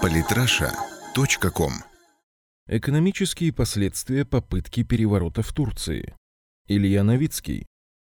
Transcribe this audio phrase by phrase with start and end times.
[0.00, 1.72] Политраша.ком
[2.68, 6.14] Экономические последствия попытки переворота в Турции.
[6.68, 7.66] Илья Новицкий.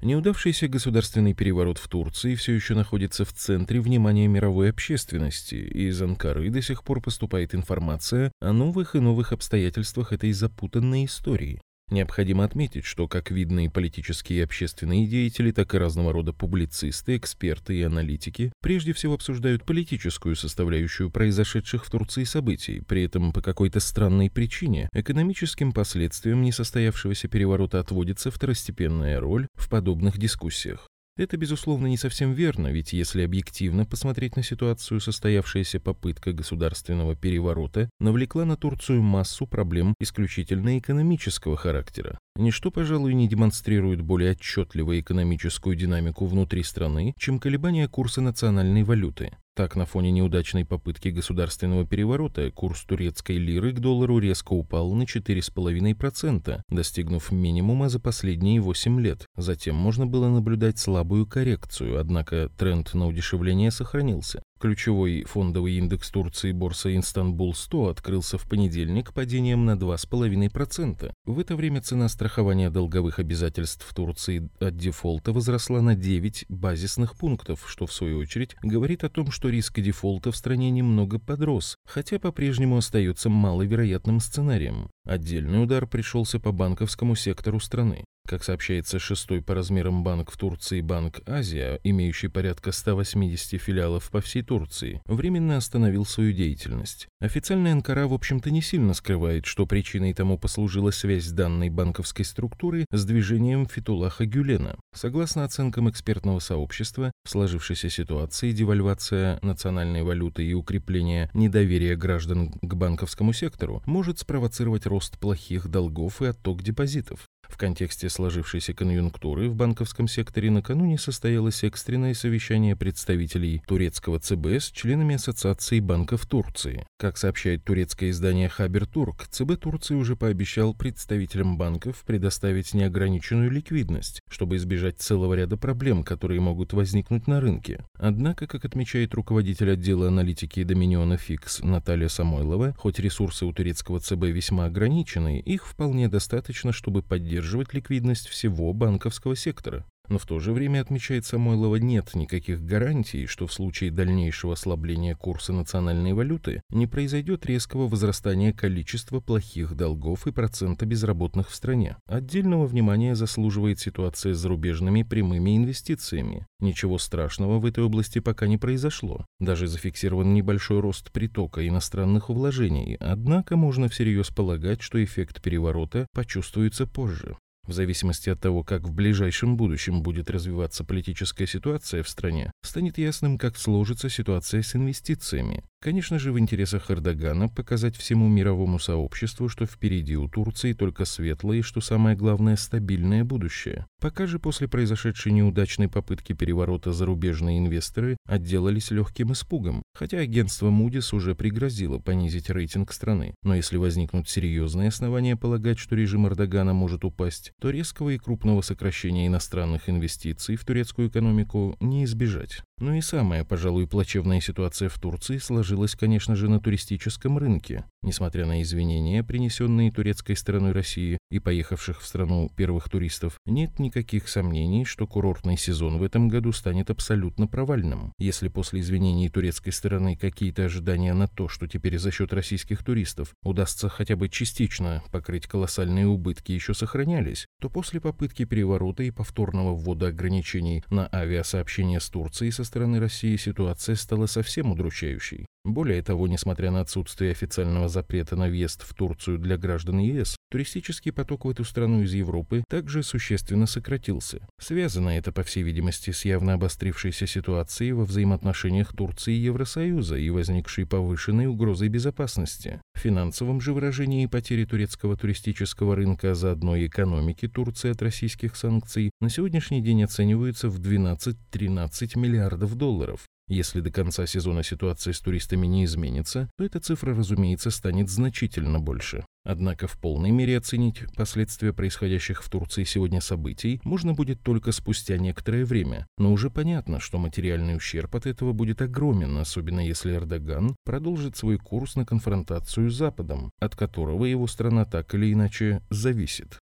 [0.00, 6.00] Неудавшийся государственный переворот в Турции все еще находится в центре внимания мировой общественности, и из
[6.02, 11.60] Анкары до сих пор поступает информация о новых и новых обстоятельствах этой запутанной истории.
[11.90, 17.76] Необходимо отметить, что как видные политические и общественные деятели, так и разного рода публицисты, эксперты
[17.76, 23.80] и аналитики прежде всего обсуждают политическую составляющую произошедших в Турции событий, при этом по какой-то
[23.80, 30.88] странной причине экономическим последствиям несостоявшегося переворота отводится второстепенная роль в подобных дискуссиях.
[31.16, 37.88] Это, безусловно, не совсем верно, ведь если объективно посмотреть на ситуацию, состоявшаяся попытка государственного переворота
[38.00, 42.18] навлекла на Турцию массу проблем исключительно экономического характера.
[42.36, 49.30] Ничто, пожалуй, не демонстрирует более отчетливо экономическую динамику внутри страны, чем колебания курса национальной валюты.
[49.54, 55.04] Так, на фоне неудачной попытки государственного переворота курс турецкой лиры к доллару резко упал на
[55.04, 59.26] 4,5%, достигнув минимума за последние 8 лет.
[59.36, 64.42] Затем можно было наблюдать слабую коррекцию, однако тренд на удешевление сохранился.
[64.60, 71.12] Ключевой фондовый индекс Турции борса Инстанбул-100 открылся в понедельник падением на 2,5%.
[71.26, 77.16] В это время цена страхования долговых обязательств в Турции от дефолта возросла на 9 базисных
[77.16, 81.76] пунктов, что в свою очередь говорит о том, что риск дефолта в стране немного подрос,
[81.84, 84.88] хотя по-прежнему остается маловероятным сценарием.
[85.04, 88.04] Отдельный удар пришелся по банковскому сектору страны.
[88.26, 94.22] Как сообщается, шестой по размерам банк в Турции Банк Азия, имеющий порядка 180 филиалов по
[94.22, 97.06] всей Турции, временно остановил свою деятельность.
[97.20, 102.86] Официальная Анкара, в общем-то, не сильно скрывает, что причиной тому послужила связь данной банковской структуры
[102.90, 104.76] с движением Фитулаха Гюлена.
[104.94, 112.74] Согласно оценкам экспертного сообщества, в сложившейся ситуации девальвация национальной валюты и укрепление недоверия граждан к
[112.74, 117.26] банковскому сектору может спровоцировать рост плохих долгов и отток депозитов.
[117.48, 124.70] В контексте сложившейся конъюнктуры в банковском секторе накануне состоялось экстренное совещание представителей турецкого ЦБ с
[124.70, 126.86] членами Ассоциации банков Турции.
[126.96, 134.22] Как сообщает турецкое издание Хабер Турк, ЦБ Турции уже пообещал представителям банков предоставить неограниченную ликвидность,
[134.28, 137.84] чтобы избежать целого ряда проблем, которые могут возникнуть на рынке.
[137.98, 144.24] Однако, как отмечает руководитель отдела аналитики Доминиона Фикс Наталья Самойлова, хоть ресурсы у турецкого ЦБ
[144.26, 149.86] весьма ограничены, их вполне достаточно, чтобы поддерживать поддерживать ликвидность всего банковского сектора.
[150.10, 155.16] Но в то же время, отмечает Самойлова, нет никаких гарантий, что в случае дальнейшего ослабления
[155.16, 161.96] курса национальной валюты не произойдет резкого возрастания количества плохих долгов и процента безработных в стране.
[162.06, 166.46] Отдельного внимания заслуживает ситуация с зарубежными прямыми инвестициями.
[166.60, 169.24] Ничего страшного в этой области пока не произошло.
[169.40, 176.86] Даже зафиксирован небольшой рост притока иностранных вложений, однако можно всерьез полагать, что эффект переворота почувствуется
[176.86, 177.38] позже.
[177.66, 182.98] В зависимости от того, как в ближайшем будущем будет развиваться политическая ситуация в стране, станет
[182.98, 185.64] ясным, как сложится ситуация с инвестициями.
[185.84, 191.58] Конечно же, в интересах Эрдогана показать всему мировому сообществу, что впереди у Турции только светлое
[191.58, 193.84] и, что самое главное, стабильное будущее.
[194.00, 201.14] Пока же после произошедшей неудачной попытки переворота зарубежные инвесторы отделались легким испугом, хотя агентство Moody's
[201.14, 203.34] уже пригрозило понизить рейтинг страны.
[203.42, 208.60] Но если возникнут серьезные основания полагать, что режим Эрдогана может упасть, то резкого и крупного
[208.60, 212.62] сокращения иностранных инвестиций в турецкую экономику не избежать.
[212.78, 217.84] Ну и самая, пожалуй, плачевная ситуация в Турции сложилась, конечно же, на туристическом рынке.
[218.02, 224.28] Несмотря на извинения, принесенные турецкой стороной России и поехавших в страну первых туристов, нет никаких
[224.28, 228.12] сомнений, что курортный сезон в этом году станет абсолютно провальным.
[228.18, 233.34] Если после извинений турецкой стороны какие-то ожидания на то, что теперь за счет российских туристов
[233.42, 239.74] удастся хотя бы частично покрыть колоссальные убытки, еще сохранялись, то после попытки переворота и повторного
[239.74, 245.46] ввода ограничений на авиасообщение с Турцией со стороны России ситуация стала совсем удручающей.
[245.64, 251.10] Более того, несмотря на отсутствие официального запрета на въезд в Турцию для граждан ЕС, туристический
[251.10, 254.46] поток в эту страну из Европы также существенно сократился.
[254.60, 260.30] Связано это, по всей видимости, с явно обострившейся ситуацией во взаимоотношениях Турции и Евросоюза и
[260.30, 262.80] возникшей повышенной угрозой безопасности.
[262.94, 269.10] В финансовом же выражении потери турецкого туристического рынка, а заодно экономики Турции от российских санкций,
[269.20, 273.26] на сегодняшний день оцениваются в 12-13 миллиардов долларов.
[273.46, 278.80] Если до конца сезона ситуация с туристами не изменится, то эта цифра, разумеется, станет значительно
[278.80, 279.26] больше.
[279.44, 285.18] Однако в полной мере оценить последствия происходящих в Турции сегодня событий можно будет только спустя
[285.18, 286.06] некоторое время.
[286.16, 291.58] Но уже понятно, что материальный ущерб от этого будет огромен, особенно если Эрдоган продолжит свой
[291.58, 296.58] курс на конфронтацию с Западом, от которого его страна так или иначе зависит.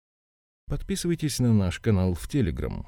[0.67, 2.87] Подписывайтесь на наш канал в Телеграм.